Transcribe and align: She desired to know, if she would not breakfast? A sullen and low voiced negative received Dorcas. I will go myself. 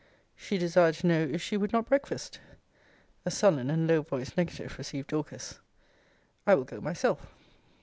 She 0.35 0.57
desired 0.57 0.95
to 0.95 1.05
know, 1.05 1.29
if 1.31 1.43
she 1.43 1.57
would 1.57 1.71
not 1.71 1.85
breakfast? 1.85 2.39
A 3.23 3.29
sullen 3.29 3.69
and 3.69 3.85
low 3.87 4.01
voiced 4.01 4.35
negative 4.35 4.79
received 4.79 5.09
Dorcas. 5.09 5.59
I 6.47 6.55
will 6.55 6.63
go 6.65 6.81
myself. 6.81 7.31